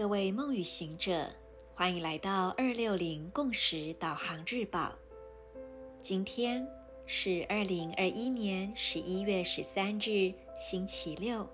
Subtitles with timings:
[0.00, 1.30] 各位梦与行者，
[1.74, 4.94] 欢迎来到二六零共识导航日报。
[6.00, 6.66] 今天
[7.04, 11.46] 是二零二一年十一月十三日，星期六。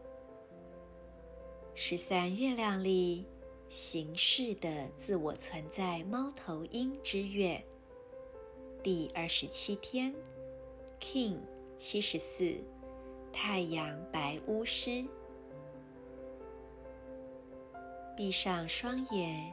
[1.74, 3.26] 十三月亮历
[3.68, 7.60] 形式的自我存在猫头鹰之月
[8.80, 10.14] 第二十七天
[11.00, 11.38] ，King
[11.76, 12.54] 七十四，
[13.32, 15.04] 太阳白巫师。
[18.16, 19.52] 闭上双眼，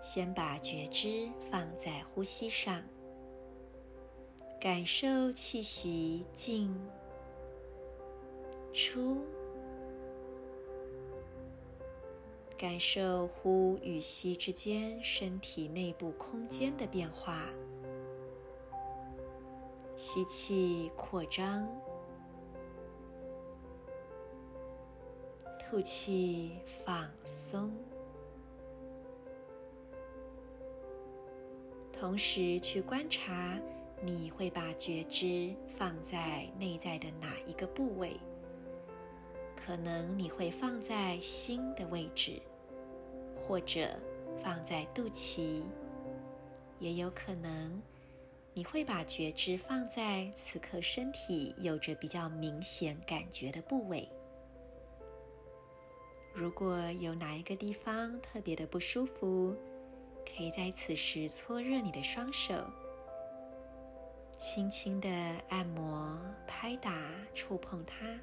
[0.00, 2.80] 先把觉知放在呼吸上，
[4.60, 6.72] 感受气息进
[8.72, 9.18] 出，
[12.56, 17.48] 感受呼与吸之间身体内部空间的变化。
[19.96, 21.66] 吸气，扩张。
[25.68, 26.52] 吐气，
[26.84, 27.72] 放松，
[31.92, 33.58] 同时去观察，
[34.00, 38.16] 你会把觉知放在内在的哪一个部位？
[39.56, 42.40] 可能你会放在心的位置，
[43.34, 43.90] 或者
[44.40, 45.64] 放在肚脐，
[46.78, 47.82] 也有可能
[48.54, 54.08] 你会把觉知放在此刻身体有着比较明显感觉的部位。
[56.38, 59.56] 如果有哪一个地方特别的不舒服，
[60.26, 62.54] 可以在此时搓热你的双手，
[64.36, 65.08] 轻轻的
[65.48, 66.14] 按摩、
[66.46, 68.20] 拍打、触碰它，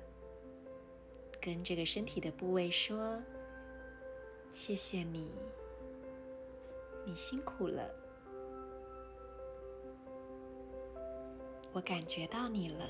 [1.41, 3.19] 跟这个身体的部位说
[4.53, 5.31] ：“谢谢你，
[7.03, 7.89] 你辛苦了，
[11.71, 12.87] 我感觉到你了。”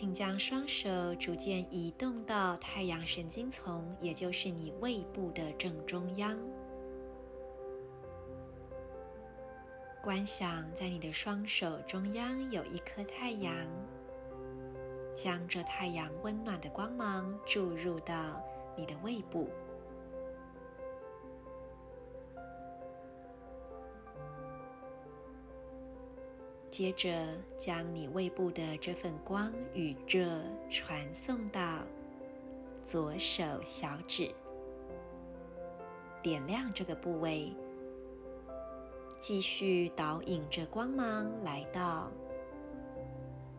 [0.00, 6.38] 请将双手逐渐移动到太阳神经丛，也就是你胃部的正中央。
[10.02, 13.54] 观想在你的双手中央有一颗太阳，
[15.14, 18.42] 将这太阳温暖的光芒注入到
[18.78, 19.50] 你的胃部。
[26.70, 27.26] 接着，
[27.58, 31.80] 将你胃部的这份光与热传送到
[32.84, 34.30] 左手小指，
[36.22, 37.52] 点亮这个部位，
[39.18, 42.08] 继续导引着光芒来到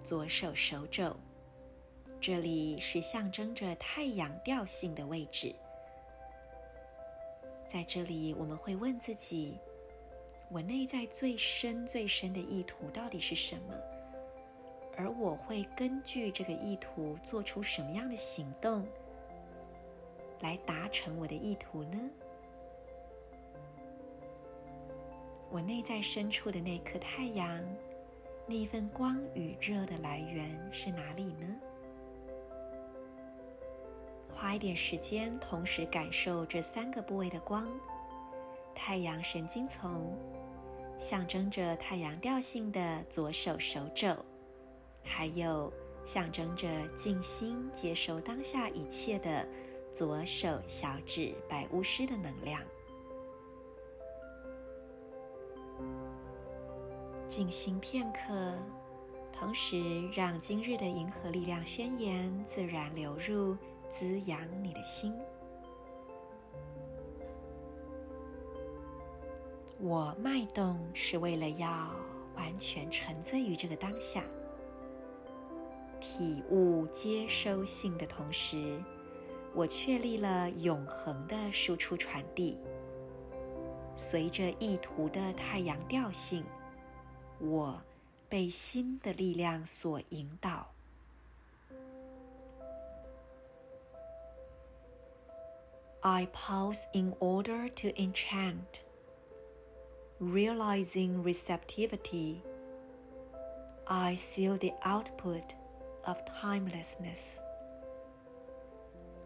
[0.02, 1.14] 左手手肘，
[2.22, 5.54] 这里是象征着太阳调性的位置。
[7.68, 9.60] 在这里，我们会问自己。
[10.54, 13.74] 我内在最深、最深的意图到底是什么？
[14.98, 18.86] 而我会根据这个意图做出什么样的行动，
[20.42, 21.98] 来达成我的意图呢？
[25.50, 27.64] 我内在深处的那颗太阳，
[28.46, 31.48] 那一份光与热的来源是哪里呢？
[34.36, 37.66] 花一点时间，同时感受这三个部位的光：
[38.76, 40.14] 太阳神经丛。
[41.02, 44.16] 象征着太阳调性的左手手肘，
[45.04, 45.74] 还有
[46.06, 49.46] 象征着静心接受当下一切的
[49.92, 52.62] 左手小指白巫师的能量。
[57.28, 58.54] 静心片刻，
[59.34, 63.58] 同时让今日的银河力量宣言自然流入，
[63.92, 65.16] 滋养你的心。
[69.84, 71.90] 我脉动是为了要
[72.36, 74.24] 完全沉醉于这个当下，
[76.00, 78.80] 体悟接收性的同时，
[79.56, 82.60] 我确立了永恒的输出传递。
[83.96, 86.46] 随着意图的太阳调性，
[87.40, 87.82] 我
[88.30, 90.68] 被心的力量所引导。
[96.02, 98.84] I pause in order to enchant.
[100.22, 102.44] Realizing receptivity,
[103.88, 105.56] I seal the output
[106.06, 107.40] of timelessness.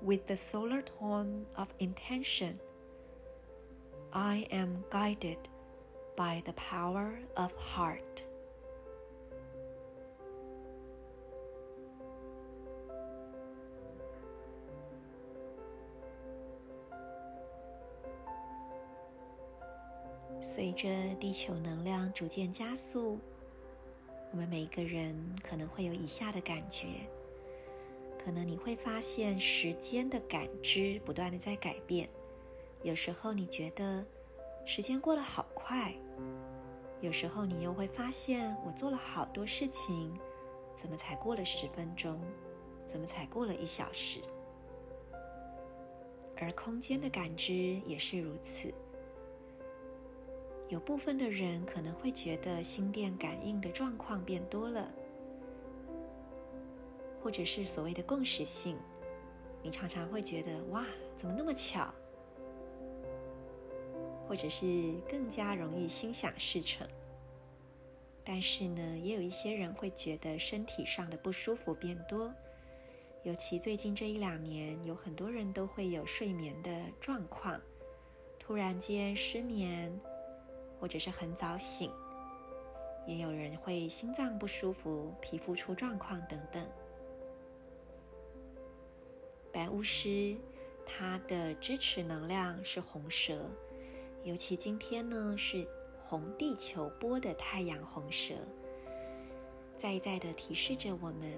[0.02, 2.62] With the solar tone of intention,
[4.14, 5.50] I am guided
[6.16, 8.24] by the power of heart.
[20.48, 20.88] 随着
[21.20, 23.18] 地球能量逐渐加速，
[24.32, 26.86] 我们每一个人可能会有以下的感觉：
[28.24, 32.08] 可能你会发现时间的感知不断的在改变，
[32.84, 34.06] 有时候你觉得
[34.68, 35.92] 时间过得好快，
[37.02, 40.14] 有时候你又会发现我做了好多事情，
[40.76, 42.22] 怎么才过了十分钟？
[42.86, 44.20] 怎么才过了一小时？
[46.38, 47.52] 而空间的感知
[47.88, 48.72] 也是如此。
[50.68, 54.92] 有部分的人可能会觉得心电感应的状况变多了，
[57.22, 58.76] 或者是所谓的共识性，
[59.62, 60.84] 你常常会觉得哇，
[61.16, 61.94] 怎么那么巧？
[64.28, 66.88] 或者是更加容易心想事成。
[68.24, 72.34] 但是呢，也有一些人会觉得身体上的不舒服变多，
[73.22, 77.62] 尤其最近这一两年，有很多人都会有睡眠的状况，
[78.40, 79.96] 突然间失眠。
[80.86, 81.90] 或者是很早醒，
[83.08, 86.64] 也有人会心脏不舒服、皮肤出状况等等。
[89.52, 90.38] 白巫师，
[90.86, 93.50] 他的支持能量是红蛇，
[94.24, 95.68] 尤其今天呢是
[96.06, 98.36] 红地球波的太阳红蛇，
[99.80, 101.34] 再一再的提示着我们，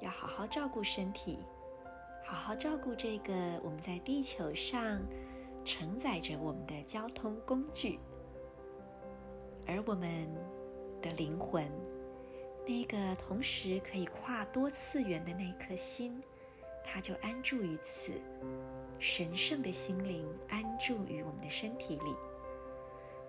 [0.00, 1.38] 要好好照顾身体，
[2.24, 4.98] 好好照顾这个我们在地球上。
[5.64, 7.98] 承载着我们的交通工具，
[9.66, 10.28] 而我们
[11.00, 11.70] 的灵魂，
[12.66, 16.22] 那个同时可以跨多次元的那颗心，
[16.84, 18.12] 它就安住于此。
[18.98, 22.14] 神圣的心灵安住于我们的身体里。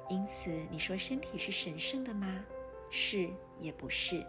[0.09, 2.43] 因此，你说身体是神圣的吗？
[2.89, 4.23] 是也不是？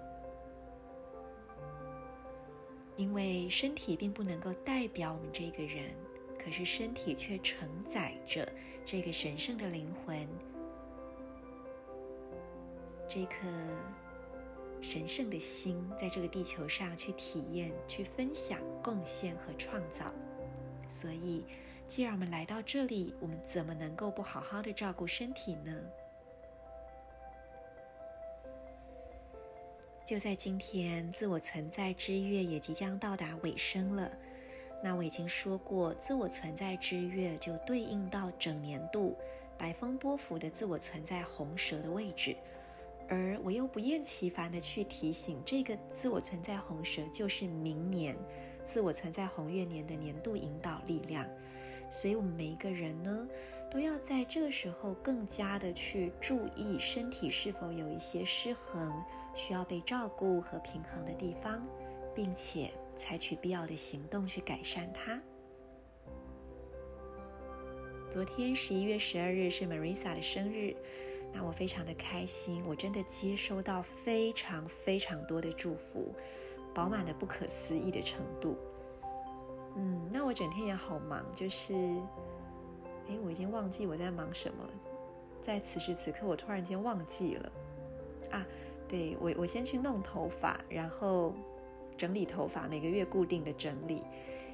[2.97, 5.95] 因为身体并不能够代表我们这个人。
[6.45, 8.47] 可是身体却承载着
[8.85, 10.29] 这个神圣的灵魂，
[13.09, 13.47] 这颗
[14.83, 20.13] 神圣的心，在这个地球上去体验、去分享、贡献和创造。
[20.87, 21.47] 所以，
[21.89, 25.75] 既然我们来到这里，我们怎么能够不好好的照顾身体呢？
[30.05, 34.13] 就在今天，自我存在之月也即将到达尾声了。
[34.87, 39.17] 那我已经说过，自我存在之月就对应到整年度
[39.57, 42.37] 白风波幅的自我存在红蛇的位置，
[43.09, 48.15] 而我又不厌其烦地去提醒，这个自我存在红蛇就是明年
[48.63, 51.27] 自我存在红月年的年度引导力量，
[51.91, 53.27] 所以我们每一个人呢，
[53.71, 58.93] 都要在这个时候更加的去注意身体是否有一些失衡，
[59.35, 61.67] 需要被照顾和平衡的地方，
[62.15, 62.71] 并且。
[62.97, 65.21] 采取必要的行动去改善它。
[68.11, 70.77] 昨天十一月十二日是 Marisa 的生日，
[71.33, 76.15] 那我非常的开心，我真的接收到非常非常多的祝福，
[76.73, 78.57] 饱满的不可思议的程度。
[79.77, 81.75] 嗯，那我整天也好忙，就是，
[83.09, 84.65] 哎，我已经忘记我在忙什么，
[85.43, 87.53] 在此时此刻，我突然间忘记了。
[88.31, 88.47] 啊，
[88.87, 91.35] 对，我我先去弄头发，然后。
[92.05, 94.03] 整理头发，每个月固定的整理。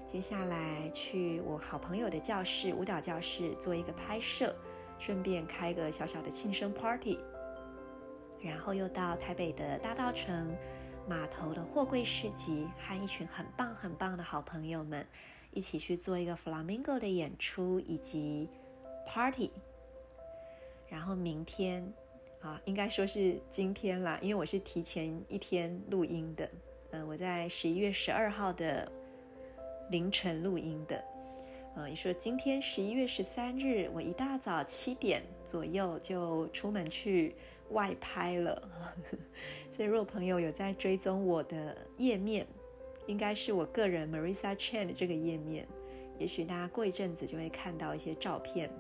[0.07, 4.55] 接下来去我好朋友的教室，舞蹈教室做一个拍摄，
[5.01, 7.19] 顺便开个小小的庆生 party。
[8.41, 10.47] 然后又到台北的大稻埕
[11.09, 15.05] 码头的货柜市集，和一群很棒很棒的好朋友们
[15.51, 18.49] 一起去做一个 flamingo 的演出以及
[19.09, 19.51] party。
[20.89, 21.93] 然后明天
[22.43, 26.49] 啊，应该说是今天啦，因为我是提前一天录音的。
[27.11, 28.89] 我在十一月十二号的
[29.91, 31.05] 凌晨录音的。
[31.75, 37.35] 呃，也说今天十一月十三日，我一大早七点左右就出门去
[37.71, 38.63] 外拍了。
[39.73, 42.47] 所以，如果朋友有在追踪我的页面，
[43.09, 45.67] 应该是我个人 Marisa Chen 的这个页面。
[46.17, 48.71] 也许大家过一阵子就会看到一些照片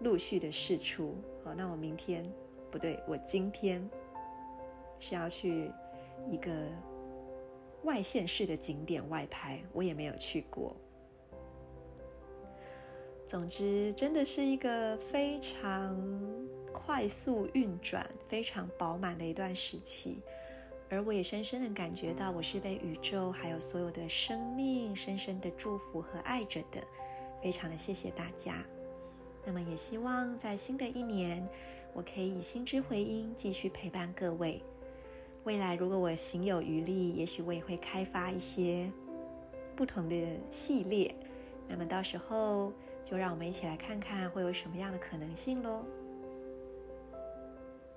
[0.00, 1.16] 陆续的释出。
[1.42, 2.30] 好，那我明天
[2.70, 3.88] 不对，我今天
[5.00, 5.70] 是要去
[6.30, 6.52] 一个。
[7.88, 10.76] 外县市的景点外拍，我也没有去过。
[13.26, 15.98] 总之，真的是一个非常
[16.70, 20.20] 快速运转、非常饱满的一段时期，
[20.90, 26.82] 而我也深深的感觉到，我是被宇宙还有所有的生命深深的祝福和爱着的，
[27.42, 28.62] 非常的谢谢大家。
[29.46, 31.42] 那么，也希望在新的一年，
[31.94, 34.62] 我可以以心之回音继续陪伴各位。
[35.48, 38.86] 未来如果我行有余力，也许我也会开发一些
[39.74, 40.14] 不同的
[40.50, 41.14] 系列。
[41.66, 42.70] 那么到时候
[43.02, 45.86] 就让我们一起来看看会有什么样的可能性喽。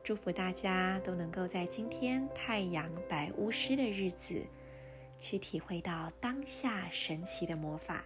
[0.01, 4.41] 祝福大家都能够在今天太阳白巫师的日子，
[5.19, 8.05] 去体会到当下神奇的魔法。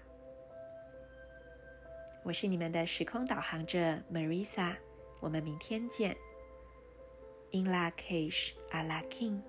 [2.23, 3.77] 我是你们的时空导航者
[4.11, 4.73] Marisa，
[5.19, 6.17] 我们明天见。
[7.55, 9.39] in La Cage à la King.